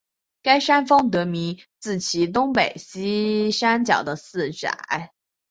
[0.41, 5.11] 该山峰得名自其东北面山脚的庙仔。